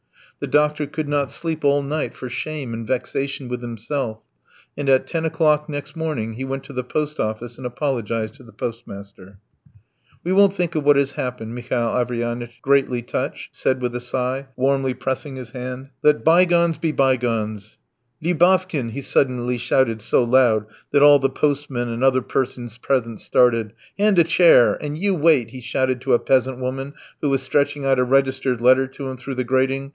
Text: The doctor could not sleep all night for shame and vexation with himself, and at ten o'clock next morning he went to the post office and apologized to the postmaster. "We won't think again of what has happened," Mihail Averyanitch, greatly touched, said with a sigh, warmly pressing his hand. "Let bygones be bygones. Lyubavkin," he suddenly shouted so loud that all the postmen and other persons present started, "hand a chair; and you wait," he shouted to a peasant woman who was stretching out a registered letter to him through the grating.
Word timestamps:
The 0.39 0.47
doctor 0.47 0.87
could 0.87 1.07
not 1.07 1.29
sleep 1.29 1.63
all 1.63 1.83
night 1.83 2.15
for 2.15 2.27
shame 2.27 2.73
and 2.73 2.87
vexation 2.87 3.47
with 3.47 3.61
himself, 3.61 4.21
and 4.75 4.89
at 4.89 5.05
ten 5.05 5.23
o'clock 5.23 5.69
next 5.69 5.95
morning 5.95 6.33
he 6.33 6.43
went 6.43 6.63
to 6.63 6.73
the 6.73 6.83
post 6.83 7.19
office 7.19 7.59
and 7.59 7.67
apologized 7.67 8.33
to 8.35 8.43
the 8.43 8.51
postmaster. 8.51 9.37
"We 10.23 10.31
won't 10.33 10.53
think 10.53 10.71
again 10.71 10.81
of 10.81 10.85
what 10.87 10.95
has 10.95 11.11
happened," 11.11 11.53
Mihail 11.53 11.89
Averyanitch, 11.95 12.59
greatly 12.63 13.03
touched, 13.03 13.55
said 13.55 13.79
with 13.83 13.95
a 13.95 13.99
sigh, 14.01 14.47
warmly 14.55 14.95
pressing 14.95 15.35
his 15.35 15.51
hand. 15.51 15.89
"Let 16.01 16.23
bygones 16.25 16.79
be 16.79 16.91
bygones. 16.91 17.77
Lyubavkin," 18.23 18.93
he 18.93 19.01
suddenly 19.03 19.59
shouted 19.59 20.01
so 20.01 20.23
loud 20.23 20.65
that 20.91 21.03
all 21.03 21.19
the 21.19 21.29
postmen 21.29 21.87
and 21.89 22.03
other 22.03 22.23
persons 22.23 22.79
present 22.79 23.19
started, 23.19 23.73
"hand 23.99 24.17
a 24.17 24.23
chair; 24.23 24.73
and 24.81 24.97
you 24.97 25.13
wait," 25.13 25.51
he 25.51 25.61
shouted 25.61 26.01
to 26.01 26.13
a 26.13 26.19
peasant 26.19 26.59
woman 26.59 26.95
who 27.21 27.29
was 27.29 27.43
stretching 27.43 27.85
out 27.85 27.99
a 27.99 28.03
registered 28.03 28.59
letter 28.59 28.87
to 28.87 29.07
him 29.07 29.17
through 29.17 29.35
the 29.35 29.43
grating. 29.43 29.89